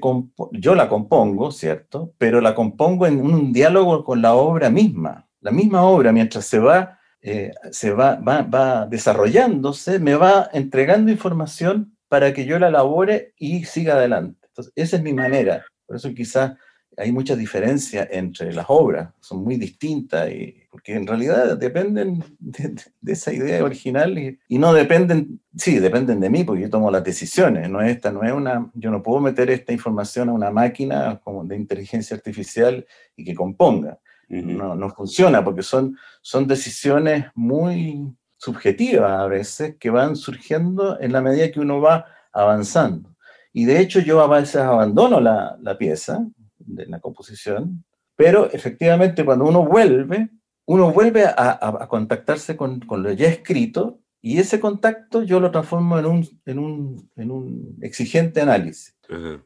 yo 0.52 0.74
la 0.74 0.88
compongo, 0.88 1.50
¿cierto? 1.52 2.12
Pero 2.18 2.40
la 2.40 2.54
compongo 2.54 3.06
en 3.06 3.20
un 3.20 3.52
diálogo 3.52 4.04
con 4.04 4.22
la 4.22 4.34
obra 4.34 4.70
misma 4.70 5.28
la 5.44 5.52
misma 5.52 5.82
obra, 5.82 6.10
mientras 6.10 6.46
se 6.46 6.58
va, 6.58 6.98
eh, 7.20 7.52
se 7.70 7.92
va, 7.92 8.16
va, 8.16 8.86
desarrollándose, 8.86 9.98
me 9.98 10.14
va 10.14 10.48
entregando 10.54 11.12
información 11.12 11.94
para 12.08 12.32
que 12.32 12.46
yo 12.46 12.58
la 12.58 12.68
elabore 12.68 13.34
y 13.36 13.64
siga 13.64 13.94
adelante. 13.94 14.46
Entonces, 14.48 14.72
esa 14.74 14.96
es 14.96 15.02
mi 15.02 15.12
manera. 15.12 15.66
Por 15.86 15.96
eso 15.96 16.14
quizás 16.14 16.54
hay 16.96 17.12
mucha 17.12 17.36
diferencia 17.36 18.08
entre 18.10 18.54
las 18.54 18.64
obras, 18.68 19.10
son 19.20 19.44
muy 19.44 19.56
distintas, 19.56 20.30
y, 20.30 20.54
porque 20.70 20.94
en 20.94 21.06
realidad 21.06 21.58
dependen 21.58 22.24
de, 22.38 23.12
esa 23.12 23.30
idea 23.30 23.62
original 23.64 24.16
y, 24.16 24.38
y, 24.48 24.58
no 24.58 24.72
dependen, 24.72 25.40
sí, 25.56 25.78
dependen 25.78 26.20
de 26.20 26.30
mí, 26.30 26.44
porque 26.44 26.62
yo 26.62 26.70
tomo 26.70 26.90
las 26.90 27.04
decisiones, 27.04 27.68
no 27.68 27.82
esta, 27.82 28.12
no 28.12 28.22
es 28.22 28.32
una, 28.32 28.70
yo 28.72 28.90
no 28.90 29.02
puedo 29.02 29.20
meter 29.20 29.50
esta 29.50 29.74
información 29.74 30.30
a 30.30 30.32
una 30.32 30.50
máquina 30.50 31.20
como 31.22 31.44
de 31.44 31.56
inteligencia 31.56 32.16
artificial 32.16 32.86
y 33.14 33.24
que 33.24 33.34
componga 33.34 33.98
no, 34.28 34.74
no, 34.74 34.90
funciona 34.90 35.44
porque 35.44 35.62
son, 35.62 35.96
son 36.22 36.46
decisiones 36.46 37.26
muy 37.34 38.14
subjetivas 38.36 39.20
a 39.20 39.26
veces 39.26 39.76
que 39.78 39.90
van 39.90 40.16
surgiendo 40.16 41.00
en 41.00 41.12
la 41.12 41.20
medida 41.20 41.50
que 41.50 41.60
uno 41.60 41.80
va 41.80 42.06
avanzando. 42.32 43.14
Y 43.52 43.64
de 43.64 43.80
hecho 43.80 44.00
yo 44.00 44.20
a 44.20 44.26
veces 44.26 44.56
abandono 44.56 45.20
la, 45.20 45.56
la 45.60 45.78
pieza 45.78 46.26
de 46.58 46.86
la 46.86 47.00
composición, 47.00 47.84
pero 48.16 48.50
efectivamente 48.50 49.24
cuando 49.24 49.46
uno 49.46 49.64
vuelve, 49.64 50.28
uno 50.66 50.92
vuelve 50.92 51.24
a, 51.24 51.58
a, 51.82 51.88
contactarse 51.88 52.56
con, 52.56 52.80
con, 52.80 53.02
lo 53.02 53.12
ya 53.12 53.28
escrito 53.28 54.00
Y 54.22 54.38
ese 54.38 54.58
contacto 54.58 55.22
yo 55.22 55.40
lo 55.40 55.50
transformo 55.50 55.98
en 55.98 56.06
un, 56.06 56.40
en 56.46 56.58
un, 56.58 57.10
en 57.16 57.30
un 57.30 57.78
exigente 57.82 58.40
análisis 58.40 58.96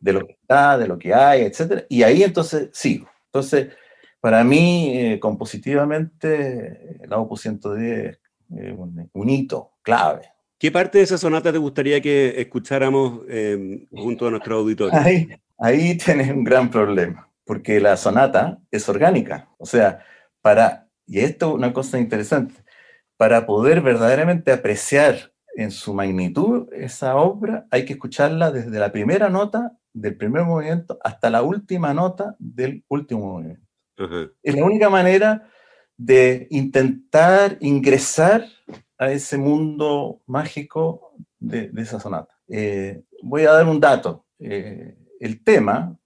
de 0.01 0.13
lo 0.13 0.25
que 0.25 0.33
está, 0.33 0.79
de 0.79 0.87
lo 0.87 0.99
que 0.99 1.13
hay, 1.13 1.43
etc. 1.43 1.85
Y 1.89 2.05
ahí 2.05 2.23
entonces 2.23 2.71
sigo. 2.73 3.09
Entonces, 3.27 3.69
para 4.21 4.43
mí, 4.45 4.93
eh, 4.97 5.21
compositivamente, 5.21 6.99
el 7.03 7.13
Opus 7.13 7.43
110 7.43 8.19
es 8.57 8.75
un, 9.13 9.29
hito 9.29 9.73
clave. 9.83 10.23
¿Qué 10.59 10.73
parte 10.73 10.99
de 10.99 11.05
esa 11.05 11.19
sonata 11.19 11.53
te 11.53 11.59
gustaría 11.59 12.01
que 12.01 12.41
escucháramos 12.41 13.21
em, 13.29 13.87
junto 13.93 14.27
a 14.27 14.31
nuestro 14.31 14.57
auditorio? 14.57 14.99
Ahí, 14.99 15.29
ahí 15.59 15.97
tienes 15.97 16.31
un 16.31 16.43
gran 16.43 16.71
problema, 16.71 17.29
porque 17.45 17.81
la 17.81 17.97
sonata 17.97 18.59
es 18.71 18.89
orgánica. 18.89 19.49
O 19.59 19.67
sea, 19.67 20.05
para, 20.41 20.89
y 21.07 21.21
esto 21.21 21.51
es 21.51 21.55
una 21.55 21.73
cosa 21.73 21.99
interesante, 21.99 22.55
para 23.17 23.47
poder 23.47 23.83
verdaderamente 23.83 24.51
apreciar 24.51 25.33
en 25.55 25.71
su 25.71 25.93
magnitud 25.93 26.69
esa 26.73 27.17
obra, 27.17 27.67
hay 27.71 27.85
que 27.85 27.95
escucharla 27.95 28.51
desde 28.51 28.79
la 28.79 28.93
primera 28.93 29.29
nota 29.29 29.77
del 29.93 30.17
primer 30.17 30.45
movimiento 30.45 30.99
hasta 31.03 31.31
la 31.31 31.43
última 31.43 31.93
nota 31.93 32.37
del 32.39 32.85
último 32.89 33.33
movimiento. 33.33 33.68
Es 34.43 34.55
la 34.55 34.65
única 34.65 34.89
manera 34.89 35.49
de 35.97 36.47
intentar 36.51 37.57
ingresar 37.61 38.45
a 38.97 39.11
ese 39.11 39.37
mundo 39.37 40.21
mágico 40.27 41.13
de, 41.39 41.71
esa 41.77 41.99
sonata. 42.01 42.35
Eh, 42.49 43.03
voy 43.23 43.45
a 43.45 43.53
dar 43.53 43.67
un 43.67 43.81
dato. 43.81 44.25
Eh, 44.39 44.97
el 45.21 45.43
tema, 45.43 45.97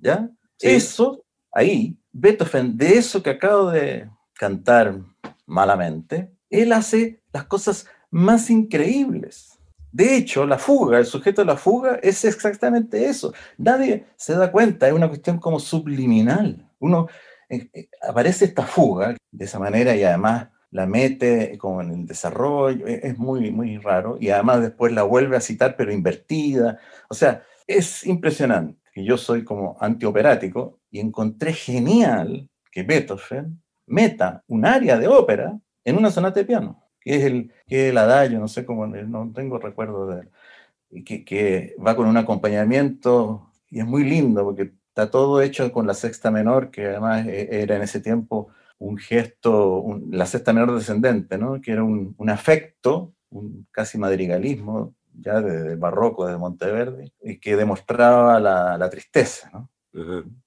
¿ya? 0.00 0.30
Eso 0.60 1.24
ahí, 1.52 1.96
Beethoven, 2.12 2.76
de 2.76 2.98
eso 2.98 3.22
que 3.22 3.30
acabo 3.30 3.70
de 3.70 4.08
cantar 4.34 4.98
malamente, 5.46 6.32
él 6.48 6.72
hace 6.72 7.22
las 7.32 7.44
cosas 7.44 7.86
más 8.10 8.50
increíbles. 8.50 9.49
De 9.92 10.16
hecho, 10.16 10.46
la 10.46 10.58
fuga, 10.58 10.98
el 10.98 11.06
sujeto 11.06 11.42
de 11.42 11.46
la 11.46 11.56
fuga 11.56 11.98
es 12.02 12.24
exactamente 12.24 13.06
eso. 13.06 13.32
Nadie 13.58 14.06
se 14.16 14.34
da 14.34 14.52
cuenta, 14.52 14.86
es 14.86 14.92
una 14.92 15.08
cuestión 15.08 15.38
como 15.38 15.58
subliminal. 15.58 16.68
Uno 16.78 17.08
eh, 17.48 17.68
eh, 17.72 17.88
aparece 18.08 18.44
esta 18.44 18.64
fuga 18.64 19.16
de 19.30 19.44
esa 19.44 19.58
manera 19.58 19.96
y 19.96 20.04
además 20.04 20.48
la 20.70 20.86
mete 20.86 21.58
como 21.58 21.82
en 21.82 21.90
el 21.90 22.06
desarrollo, 22.06 22.86
e, 22.86 23.00
es 23.02 23.18
muy, 23.18 23.50
muy 23.50 23.78
raro, 23.78 24.16
y 24.20 24.30
además 24.30 24.60
después 24.60 24.92
la 24.92 25.02
vuelve 25.02 25.36
a 25.36 25.40
citar, 25.40 25.74
pero 25.76 25.92
invertida. 25.92 26.78
O 27.08 27.14
sea, 27.14 27.42
es 27.66 28.06
impresionante. 28.06 28.78
Yo 28.94 29.16
soy 29.16 29.44
como 29.44 29.76
antioperático 29.80 30.80
y 30.90 31.00
encontré 31.00 31.52
genial 31.52 32.48
que 32.70 32.82
Beethoven 32.82 33.62
meta 33.86 34.44
un 34.46 34.64
área 34.66 34.98
de 34.98 35.08
ópera 35.08 35.58
en 35.84 35.96
una 35.96 36.10
sonata 36.10 36.40
de 36.40 36.46
piano, 36.46 36.82
que 37.00 37.16
es 37.16 37.24
el, 37.24 37.52
que 37.66 37.88
el 37.88 37.98
adagio, 37.98 38.38
no 38.38 38.48
sé 38.48 38.64
cómo, 38.64 38.86
no 38.86 39.32
tengo 39.34 39.58
recuerdo 39.58 40.06
de 40.06 40.20
él, 40.22 41.04
que, 41.04 41.24
que 41.24 41.74
va 41.84 41.96
con 41.96 42.06
un 42.08 42.16
acompañamiento 42.16 43.50
y 43.68 43.80
es 43.80 43.86
muy 43.86 44.04
lindo 44.04 44.44
porque 44.44 44.72
está 44.88 45.10
todo 45.10 45.40
hecho 45.40 45.72
con 45.72 45.86
la 45.86 45.94
sexta 45.94 46.30
menor, 46.30 46.70
que 46.70 46.86
además 46.86 47.26
e, 47.26 47.62
era 47.62 47.76
en 47.76 47.82
ese 47.82 48.00
tiempo 48.00 48.48
un 48.78 48.98
gesto, 48.98 50.00
la 50.10 50.26
sexta 50.26 50.52
menor 50.52 50.74
descendente, 50.74 51.38
¿no? 51.38 51.60
que 51.60 51.72
era 51.72 51.84
un, 51.84 52.14
un 52.18 52.30
afecto, 52.30 53.14
un 53.30 53.66
casi 53.70 53.98
madrigalismo 53.98 54.94
ya 55.12 55.40
desde 55.40 55.72
el 55.72 55.78
barroco, 55.78 56.26
de 56.26 56.36
Monteverde, 56.38 57.12
y 57.22 57.38
que 57.38 57.56
demostraba 57.56 58.40
la, 58.40 58.78
la 58.78 58.90
tristeza, 58.90 59.50
¿no? 59.52 59.68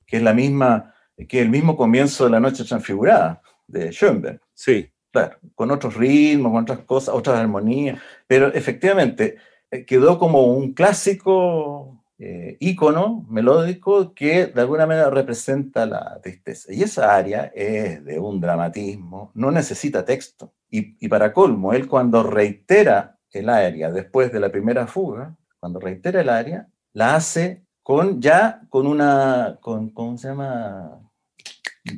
que 0.06 0.18
es 0.18 0.24
la 0.24 0.34
misma, 0.34 0.94
que 1.28 1.42
el 1.42 1.50
mismo 1.50 1.78
comienzo 1.78 2.26
de 2.26 2.32
la 2.32 2.40
noche 2.40 2.64
transfigurada 2.64 3.42
de 3.68 3.92
Schoenberg. 3.92 4.42
Sí. 4.54 4.90
Claro, 5.14 5.38
con 5.54 5.70
otros 5.70 5.96
ritmos, 5.96 6.52
con 6.52 6.64
otras 6.64 6.80
cosas, 6.80 7.14
otras 7.14 7.38
armonías, 7.38 8.00
pero 8.26 8.52
efectivamente 8.52 9.38
eh, 9.70 9.86
quedó 9.86 10.18
como 10.18 10.46
un 10.46 10.74
clásico 10.74 12.04
eh, 12.18 12.58
ícono 12.60 13.24
melódico 13.30 14.16
que 14.16 14.48
de 14.48 14.62
alguna 14.62 14.88
manera 14.88 15.12
representa 15.12 15.86
la 15.86 16.20
tristeza. 16.20 16.74
Y 16.74 16.82
esa 16.82 17.16
área 17.16 17.52
es 17.54 18.04
de 18.04 18.18
un 18.18 18.42
dramatismo, 18.42 19.30
no 19.36 19.52
necesita 19.52 20.04
texto. 20.04 20.52
Y, 20.72 21.08
para 21.08 21.32
colmo, 21.32 21.74
él 21.74 21.88
cuando 21.88 22.24
reitera 22.24 23.20
el 23.30 23.50
área 23.50 23.92
después 23.92 24.32
de 24.34 24.40
la 24.40 24.50
primera 24.50 24.88
fuga, 24.88 25.36
cuando 25.60 25.80
reitera 25.80 26.22
el 26.22 26.30
área, 26.30 26.68
la 26.94 27.14
hace 27.16 27.62
con 27.84 28.20
ya 28.20 28.64
con 28.70 28.88
una, 28.88 29.60
con, 29.62 29.92
¿cómo 29.92 30.18
se 30.18 30.30
llama? 30.30 31.00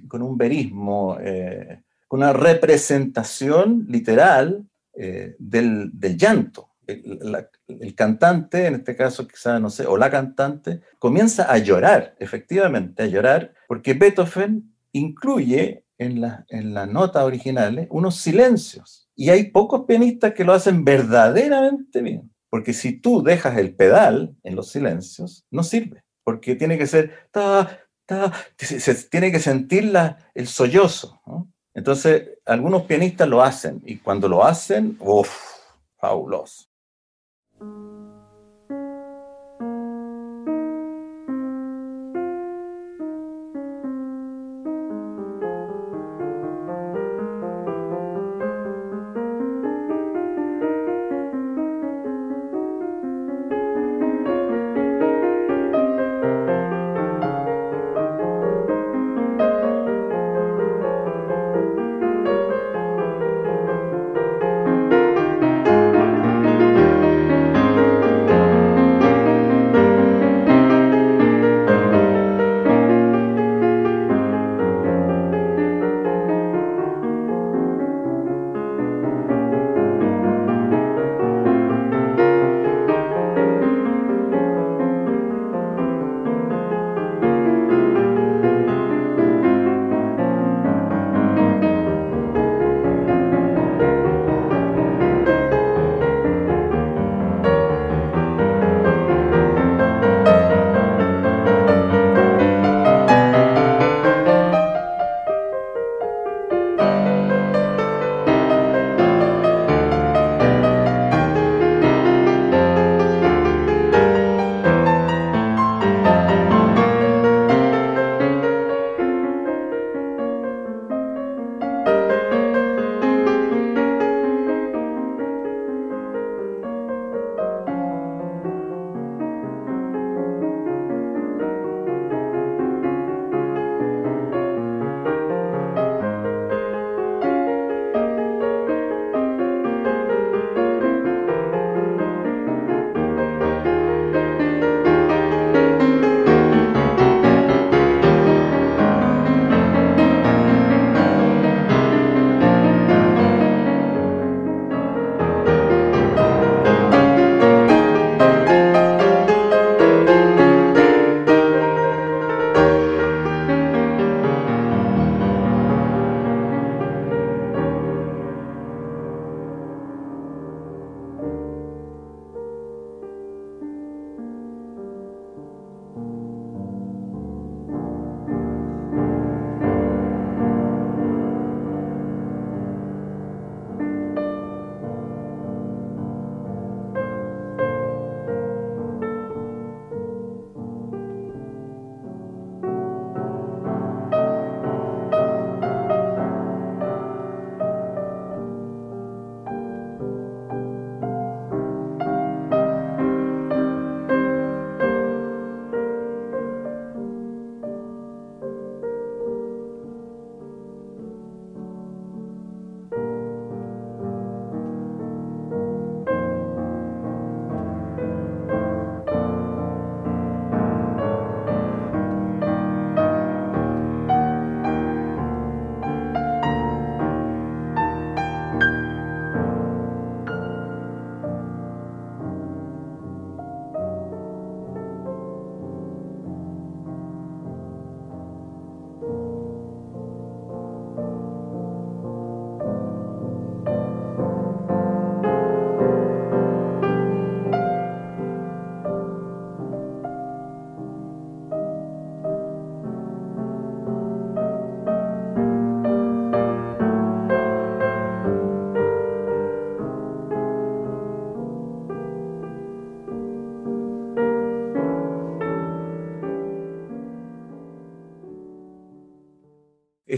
Con 0.09 0.21
un 0.21 0.37
verismo, 0.37 1.17
eh, 1.21 1.84
una 2.15 2.33
representación 2.33 3.85
literal 3.89 4.65
eh, 4.93 5.35
del, 5.37 5.91
llanto. 6.17 6.69
El, 6.87 7.19
el, 7.67 7.95
cantante, 7.95 8.67
en 8.67 8.75
este 8.75 8.95
caso 8.95 9.27
quizá, 9.27 9.59
no 9.59 9.69
sé, 9.69 9.85
o 9.85 9.97
la 9.97 10.09
cantante, 10.09 10.81
comienza 10.99 11.51
a 11.51 11.57
llorar, 11.57 12.15
efectivamente, 12.19 13.03
a 13.03 13.07
llorar, 13.07 13.53
porque 13.67 13.93
Beethoven 13.93 14.73
incluye 14.91 15.83
en, 15.97 16.21
la, 16.21 16.45
en 16.49 16.73
las 16.73 16.87
notas 16.87 17.23
originales 17.23 17.87
unos 17.89 18.15
silencios. 18.17 19.09
Y 19.15 19.29
hay 19.29 19.51
pocos 19.51 19.85
pianistas 19.87 20.33
que 20.33 20.43
lo 20.43 20.53
hacen 20.53 20.83
verdaderamente 20.83 22.01
bien. 22.01 22.31
Porque 22.49 22.73
si 22.73 22.93
tú 22.99 23.23
dejas 23.23 23.57
el 23.57 23.75
pedal 23.75 24.35
en 24.43 24.55
los 24.55 24.69
silencios, 24.71 25.45
no 25.51 25.63
sirve. 25.63 26.03
Porque 26.23 26.55
tiene 26.55 26.77
que 26.77 26.87
ser, 26.87 27.27
ta, 27.31 27.79
ta, 28.05 28.31
se, 28.57 28.93
tiene 29.09 29.31
que 29.31 29.39
sentir 29.39 29.85
la, 29.85 30.17
el 30.33 30.47
sollozo. 30.47 31.21
Entonces, 31.75 32.39
algunos 32.45 32.83
pianistas 32.83 33.27
lo 33.27 33.43
hacen. 33.43 33.81
Y 33.85 33.97
cuando 33.97 34.27
lo 34.27 34.43
hacen, 34.43 34.97
uff, 34.99 35.29
fabuloso. 35.97 36.65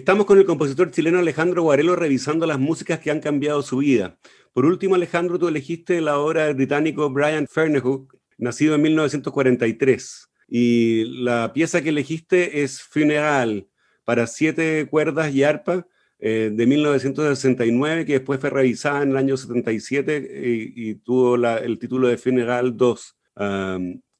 Estamos 0.07 0.25
con 0.25 0.37
el 0.37 0.45
compositor 0.45 0.89
chileno 0.89 1.19
Alejandro 1.19 1.63
Guarelo 1.63 1.93
revisando 1.93 2.45
las 2.45 2.57
músicas 2.57 2.99
que 2.99 3.11
han 3.11 3.19
cambiado 3.19 3.61
su 3.61 3.79
vida. 3.79 4.17
Por 4.53 4.65
último, 4.65 4.95
Alejandro, 4.95 5.37
tú 5.37 5.49
elegiste 5.49 5.99
la 5.99 6.17
obra 6.17 6.45
del 6.45 6.55
británico 6.55 7.09
Brian 7.09 7.45
Ferneyhough, 7.45 8.07
nacido 8.37 8.75
en 8.75 8.83
1943. 8.83 10.29
Y 10.47 11.03
la 11.23 11.51
pieza 11.51 11.81
que 11.81 11.89
elegiste 11.89 12.63
es 12.63 12.81
Funeral, 12.81 13.67
para 14.05 14.27
siete 14.27 14.87
cuerdas 14.89 15.35
y 15.35 15.43
arpa, 15.43 15.85
eh, 16.19 16.51
de 16.53 16.65
1969, 16.65 18.05
que 18.05 18.13
después 18.13 18.39
fue 18.39 18.49
revisada 18.49 19.03
en 19.03 19.09
el 19.09 19.17
año 19.17 19.35
77 19.35 20.71
y, 20.73 20.95
tuvo 20.95 21.35
el 21.35 21.77
título 21.79 22.07
de 22.07 22.17
Funeral 22.17 22.77
2. 22.77 23.17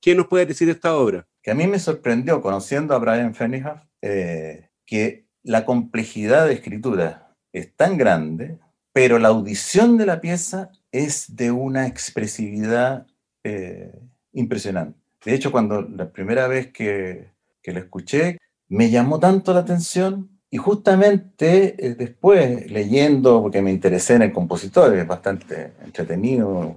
¿Qué 0.02 0.15
nos 0.15 0.28
puede 0.28 0.47
decir 0.47 0.67
de 0.67 0.73
esta 0.73 0.97
obra? 0.97 1.26
Que 1.41 1.52
a 1.52 1.56
mí 1.56 1.65
me 1.65 1.80
sorprendió, 1.80 2.41
conociendo 2.41 2.93
a 2.93 3.00
Brian 3.00 3.34
Ferneyhough, 3.34 3.80
eh, 4.02 4.67
que 4.86 5.27
la 5.48 5.64
complejidad 5.64 6.46
de 6.46 6.56
escritura 6.56 7.34
es 7.54 7.74
tan 7.74 7.98
grande, 7.98 8.60
pero 8.92 9.18
la 9.18 9.30
audición 9.30 9.98
de 9.98 10.06
la 10.06 10.20
pieza 10.20 10.72
es 10.92 11.38
de 11.38 11.52
una 11.52 11.88
expresividad 11.88 13.08
eh, 13.46 13.98
impresionante. 14.34 15.00
De 15.24 15.34
hecho, 15.34 15.52
cuando 15.52 15.82
la 15.82 16.12
primera 16.12 16.48
vez 16.48 16.74
que, 16.74 17.32
que 17.62 17.72
la 17.72 17.80
escuché, 17.80 18.38
me 18.68 18.90
llamó 18.90 19.20
tanto 19.20 19.54
la 19.54 19.62
atención 19.62 20.30
y 20.50 20.58
justamente 20.58 21.76
eh, 21.78 21.96
después, 21.96 22.70
leyendo, 22.70 23.42
porque 23.42 23.62
me 23.62 23.72
interesé 23.72 24.16
en 24.16 24.24
el 24.24 24.34
compositor, 24.34 24.98
es 24.98 25.08
bastante 25.08 25.72
entretenido 25.86 26.76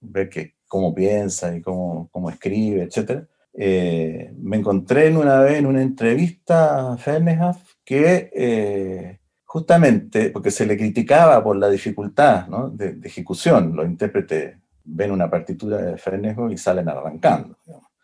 ver 0.00 0.28
que, 0.28 0.54
cómo 0.66 0.92
piensa 0.92 1.56
y 1.56 1.62
cómo, 1.62 2.08
cómo 2.10 2.28
escribe, 2.28 2.82
etc. 2.82 3.24
Eh, 3.52 4.32
me 4.36 4.56
encontré 4.56 5.06
en 5.06 5.16
una 5.16 5.38
vez 5.38 5.58
en 5.58 5.66
una 5.66 5.80
entrevista 5.80 6.92
a 6.92 6.96
Ferneyhough 6.96 7.56
que 7.84 8.30
eh, 8.34 9.20
justamente, 9.44 10.30
porque 10.30 10.50
se 10.50 10.66
le 10.66 10.76
criticaba 10.76 11.42
por 11.42 11.56
la 11.56 11.68
dificultad 11.68 12.46
de, 12.72 12.98
ejecución, 13.04 13.76
los 13.76 13.86
intérpretes 13.86 14.56
ven 14.84 15.12
una 15.12 15.30
partitura 15.30 15.78
de 15.78 15.96
Ferneyhough 15.96 16.50
y 16.50 16.58
salen 16.58 16.88
arrancando. 16.88 17.56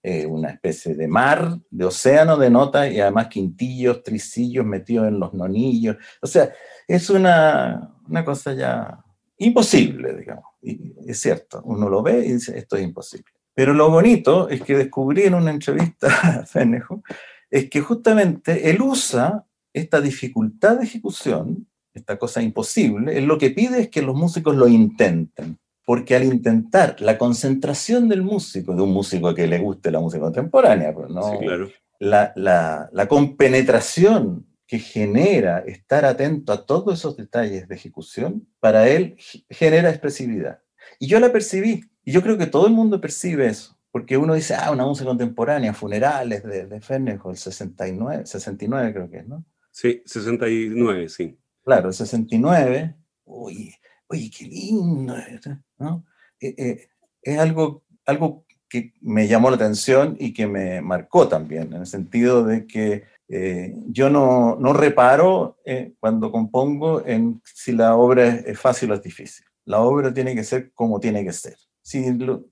Eh, 0.03 0.25
una 0.25 0.49
especie 0.49 0.95
de 0.95 1.07
mar, 1.07 1.59
de 1.71 1.85
océano 1.85 2.39
de 2.39 2.49
notas 2.49 2.91
y 2.91 3.01
además 3.01 3.29
quintillos, 3.29 4.03
tricillos 4.03 4.65
metidos 4.65 5.09
en 5.09 5.21
los 5.21 5.35
nonillos. 5.35 5.97
O 6.23 6.27
sea, 6.27 6.51
es 6.89 7.11
una, 7.11 7.97
una 8.09 8.25
cosa 8.25 8.55
ya 8.55 9.05
imposible, 9.37 10.17
digamos. 10.17 10.45
Y 10.63 10.95
es 11.07 11.21
cierto, 11.21 11.61
uno 11.65 11.89
lo 11.89 12.03
ve 12.03 12.25
y 12.25 12.33
dice, 12.33 12.57
esto 12.57 12.77
es 12.77 12.83
imposible. 12.83 13.31
Pero 13.53 13.75
lo 13.75 13.91
bonito 13.91 14.49
es 14.49 14.63
que 14.63 14.77
descubrí 14.77 15.25
en 15.25 15.35
una 15.35 15.51
entrevista 15.51 16.09
a 16.23 16.47
Fennejo, 16.47 17.03
es 17.51 17.69
que 17.69 17.81
justamente 17.81 18.71
él 18.71 18.81
usa 18.81 19.45
esta 19.73 20.01
dificultad 20.01 20.79
de 20.79 20.85
ejecución, 20.85 21.69
esta 21.95 22.19
cosa 22.19 22.43
imposible, 22.43 23.17
él 23.17 23.25
lo 23.25 23.39
que 23.39 23.51
pide 23.51 23.81
es 23.81 23.89
que 23.89 24.03
los 24.03 24.15
músicos 24.15 24.57
lo 24.57 24.69
intenten 24.69 25.59
porque 25.91 26.15
al 26.15 26.23
intentar 26.23 27.01
la 27.01 27.19
concentración 27.19 28.09
del 28.09 28.23
músico, 28.23 28.77
de 28.77 28.83
un 28.83 28.93
músico 28.93 29.35
que 29.35 29.49
le 29.49 29.59
guste 29.59 29.91
la 29.91 29.99
música 29.99 30.23
contemporánea, 30.23 30.93
¿no? 30.93 31.41
la, 31.99 32.33
la, 32.37 33.09
compenetración 33.09 34.47
que 34.67 34.79
genera 34.79 35.59
estar 35.67 36.05
atento 36.05 36.53
a 36.53 36.65
todos 36.65 36.99
esos 36.99 37.17
detalles 37.17 37.67
de 37.67 37.75
ejecución, 37.75 38.47
para 38.61 38.89
él 38.89 39.17
genera 39.49 39.91
expresividad. 39.91 40.61
Y 41.01 41.09
yo 41.09 41.19
la 41.19 41.33
percibí, 41.33 41.91
y 42.05 42.13
yo 42.13 42.23
creo 42.23 42.39
que 42.39 42.47
todo 42.47 42.69
el 42.69 42.73
mundo 42.73 43.01
percibe 43.01 43.49
eso, 43.49 43.77
porque 43.91 44.17
uno 44.17 44.35
dice, 44.35 44.55
ah, 44.55 44.71
una 44.71 44.87
música 44.87 45.09
contemporánea, 45.09 45.75
funerales 45.75 46.45
de, 46.45 46.67
de 46.67 46.77
el 46.77 47.37
69, 47.37 48.27
69 48.27 48.93
creo 48.93 49.11
que 49.11 49.17
es, 49.19 49.27
¿no? 49.27 49.45
Sí, 49.71 50.03
69, 50.05 51.09
sí. 51.09 51.39
Claro, 51.65 51.89
el 51.89 51.95
69, 51.95 52.97
uy, 53.25 53.75
oye, 54.09 54.31
qué 54.37 54.45
lindo, 54.45 55.15
¿no? 55.79 56.05
Eh, 56.41 56.55
eh, 56.57 56.89
es 57.23 57.39
algo, 57.39 57.85
algo 58.07 58.45
que 58.69 58.95
me 59.01 59.29
llamó 59.29 59.51
la 59.51 59.57
atención 59.57 60.17
y 60.19 60.33
que 60.33 60.47
me 60.47 60.81
marcó 60.81 61.29
también, 61.29 61.73
en 61.73 61.81
el 61.81 61.87
sentido 61.87 62.45
de 62.45 62.67
que 62.67 63.05
eh, 63.29 63.75
yo 63.87 64.11
no, 64.11 64.57
no 64.57 64.73
reparo 64.73 65.59
cuando 66.01 66.33
compongo 66.33 67.07
en 67.07 67.41
si 67.45 67.73
la 67.73 67.95
obra 67.97 68.27
es, 68.27 68.59
fácil 68.59 68.91
o 68.91 68.95
es 68.95 69.03
difícil. 69.03 69.47
La 69.65 69.81
obra 69.81 70.13
tiene 70.13 70.35
que 70.35 70.43
ser 70.43 70.73
como 70.73 70.99
tiene 70.99 71.25
que 71.25 71.33
ser. 71.33 71.57
Si, 71.83 72.05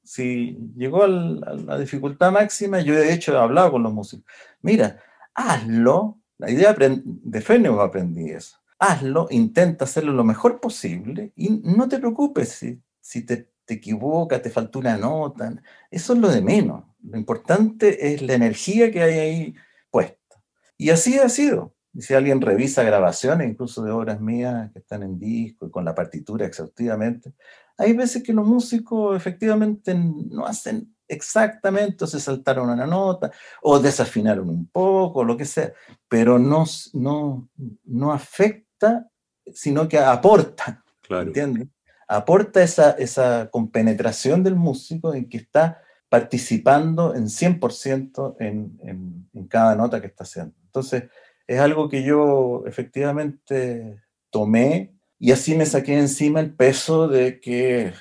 si 0.04 0.58
llegó 0.76 1.04
a 1.04 1.08
la 1.08 1.78
dificultad 1.78 2.30
máxima, 2.30 2.80
yo 2.80 2.94
de 2.94 3.12
hecho 3.12 3.32
he 3.32 3.38
hablado 3.38 3.72
con 3.72 3.82
los 3.82 3.92
músicos. 3.92 4.24
Mira, 4.62 5.00
hazlo. 5.34 6.18
La 6.38 6.50
idea 6.50 6.74
de 6.74 7.40
Feneo 7.40 7.80
aprendí 7.80 8.30
eso 8.30 8.58
hazlo, 8.78 9.26
intenta 9.30 9.84
hacerlo 9.84 10.12
lo 10.12 10.24
mejor 10.24 10.60
posible 10.60 11.32
y 11.36 11.50
no 11.64 11.88
te 11.88 11.98
preocupes 11.98 12.50
si, 12.50 12.80
si 13.00 13.22
te, 13.24 13.50
te 13.64 13.74
equivocas, 13.74 14.40
te 14.40 14.50
falta 14.50 14.78
una 14.78 14.96
nota. 14.96 15.54
Eso 15.90 16.12
es 16.12 16.18
lo 16.18 16.28
de 16.28 16.40
menos. 16.40 16.84
Lo 17.02 17.18
importante 17.18 18.12
es 18.12 18.22
la 18.22 18.34
energía 18.34 18.90
que 18.90 19.02
hay 19.02 19.18
ahí 19.18 19.54
puesta. 19.90 20.42
Y 20.76 20.90
así 20.90 21.18
ha 21.18 21.28
sido. 21.28 21.74
Y 21.92 22.02
si 22.02 22.14
alguien 22.14 22.40
revisa 22.40 22.82
grabaciones, 22.84 23.48
incluso 23.48 23.82
de 23.82 23.90
obras 23.90 24.20
mías 24.20 24.70
que 24.72 24.78
están 24.78 25.02
en 25.02 25.18
disco 25.18 25.66
y 25.66 25.70
con 25.70 25.84
la 25.84 25.94
partitura 25.94 26.46
exhaustivamente, 26.46 27.32
hay 27.76 27.92
veces 27.92 28.22
que 28.22 28.32
los 28.32 28.46
músicos 28.46 29.16
efectivamente 29.16 29.94
no 29.94 30.46
hacen 30.46 30.94
exactamente, 31.08 32.04
o 32.04 32.06
se 32.06 32.20
saltaron 32.20 32.70
una 32.70 32.86
nota, 32.86 33.32
o 33.62 33.78
desafinaron 33.78 34.48
un 34.48 34.66
poco, 34.66 35.24
lo 35.24 35.36
que 35.36 35.44
sea, 35.44 35.72
pero 36.08 36.38
no, 36.38 36.64
no, 36.92 37.48
no 37.84 38.12
afecta 38.12 39.08
sino 39.52 39.88
que 39.88 39.98
aporta. 39.98 40.84
Claro. 41.02 41.28
¿Entiendes? 41.28 41.68
Aporta 42.06 42.62
esa, 42.62 42.92
esa 42.92 43.48
compenetración 43.50 44.42
del 44.42 44.54
músico 44.54 45.14
en 45.14 45.28
que 45.28 45.38
está 45.38 45.82
participando 46.08 47.14
en 47.14 47.26
100% 47.26 48.36
en, 48.40 48.78
en, 48.82 49.28
en 49.34 49.46
cada 49.46 49.74
nota 49.74 50.00
que 50.00 50.06
está 50.06 50.24
haciendo. 50.24 50.54
Entonces, 50.64 51.04
es 51.46 51.60
algo 51.60 51.88
que 51.88 52.02
yo 52.02 52.64
efectivamente 52.66 54.02
tomé 54.30 54.94
y 55.18 55.32
así 55.32 55.54
me 55.54 55.66
saqué 55.66 55.98
encima 55.98 56.40
el 56.40 56.54
peso 56.54 57.08
de 57.08 57.40
que 57.40 57.92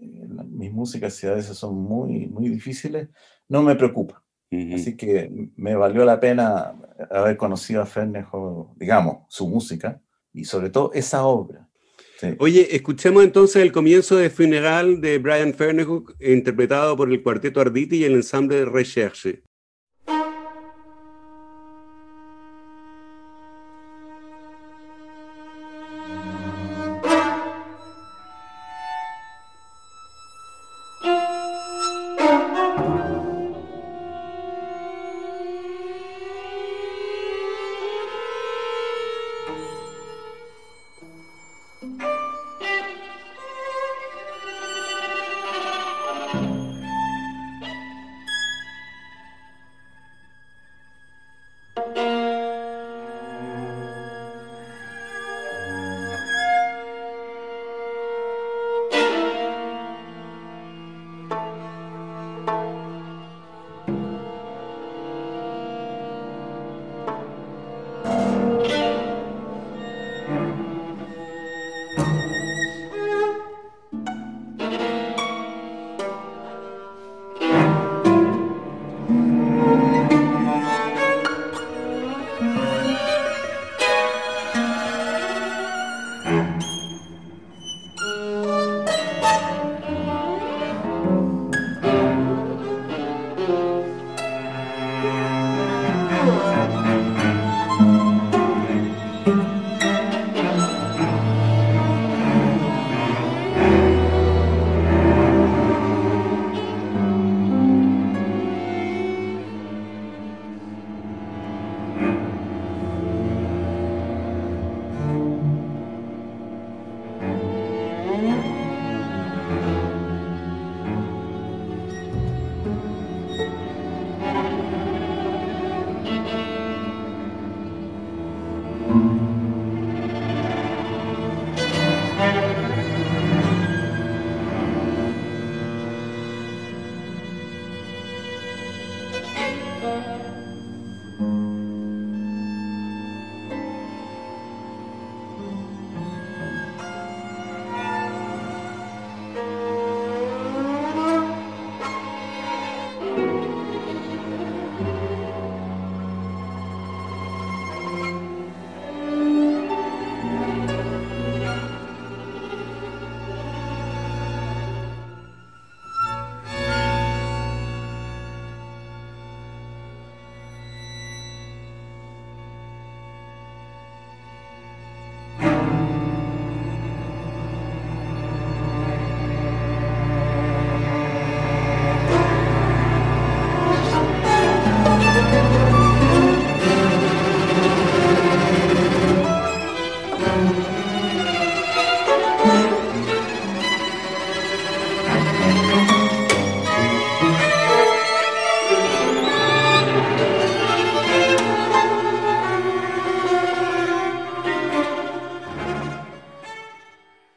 mis 0.00 0.72
músicas, 0.72 1.14
si 1.14 1.26
a 1.26 1.32
veces 1.32 1.56
son 1.56 1.76
muy, 1.76 2.26
muy 2.26 2.48
difíciles, 2.48 3.08
no 3.48 3.62
me 3.62 3.74
preocupa. 3.74 4.22
Así 4.74 4.96
que 4.96 5.30
me 5.54 5.76
valió 5.76 6.04
la 6.04 6.18
pena 6.18 6.74
haber 7.10 7.36
conocido 7.36 7.82
a 7.82 7.86
Fernejo, 7.86 8.74
digamos, 8.76 9.18
su 9.28 9.48
música, 9.48 10.00
y 10.32 10.44
sobre 10.44 10.70
todo 10.70 10.90
esa 10.92 11.24
obra. 11.24 11.68
Oye, 12.38 12.74
escuchemos 12.74 13.24
entonces 13.24 13.62
el 13.62 13.72
comienzo 13.72 14.16
de 14.16 14.28
Funeral 14.28 15.00
de 15.00 15.18
Brian 15.18 15.54
Ferneyhough, 15.54 16.16
interpretado 16.20 16.96
por 16.96 17.10
el 17.10 17.22
Cuarteto 17.22 17.60
Arditi 17.60 17.98
y 17.98 18.04
el 18.04 18.14
ensamble 18.14 18.56
de 18.56 18.64
Recherche. 18.66 19.42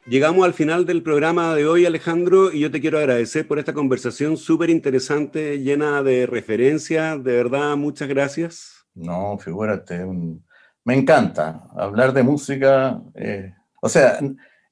Llegamos 0.06 0.44
al 0.44 0.52
final 0.52 0.84
del 0.84 1.02
programa 1.02 1.54
de 1.54 1.66
hoy, 1.66 1.86
Alejandro, 1.86 2.52
y 2.52 2.60
yo 2.60 2.70
te 2.70 2.82
quiero 2.82 2.98
agradecer 2.98 3.48
por 3.48 3.58
esta 3.58 3.72
conversación 3.72 4.36
súper 4.36 4.68
interesante, 4.68 5.60
llena 5.60 6.02
de 6.02 6.26
referencias. 6.26 7.24
De 7.24 7.32
verdad, 7.32 7.74
muchas 7.78 8.06
gracias. 8.06 8.84
No, 8.94 9.38
figúrate, 9.38 10.04
me 10.84 10.94
encanta 10.94 11.68
hablar 11.74 12.12
de 12.12 12.22
música. 12.22 13.00
Eh, 13.14 13.54
o 13.80 13.88
sea, 13.88 14.18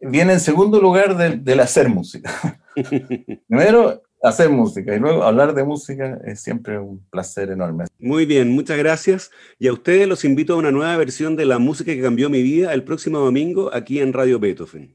viene 0.03 0.35
en 0.35 0.41
segundo 0.41 0.79
lugar 0.79 1.17
del, 1.17 1.61
hacer 1.61 1.89
música. 1.89 2.61
Primero, 3.49 4.03
hacer 4.23 4.51
música 4.51 4.95
y 4.95 4.99
luego 4.99 5.23
hablar 5.23 5.55
de 5.55 5.65
música 5.65 6.21
es 6.27 6.43
siempre 6.43 6.79
un 6.79 7.07
placer 7.09 7.49
enorme. 7.49 7.87
Muy 7.99 8.27
bien, 8.27 8.51
muchas 8.51 8.77
gracias. 8.77 9.31
Y 9.59 9.69
a 9.69 9.73
ustedes 9.73 10.07
los 10.07 10.27
invito 10.27 10.53
a 10.53 10.59
una 10.59 10.71
nueva 10.71 10.95
versión 10.99 11.37
de 11.37 11.47
La 11.47 11.59
música 11.59 11.95
que 11.95 12.03
cambió 12.03 12.29
mi 12.29 12.43
vida 12.43 12.75
el 12.75 12.85
próximo 12.85 13.19
domingo 13.19 13.71
aquí 13.73 13.99
en 13.99 14.13
Radio 14.13 14.39
Beethoven. 14.39 14.95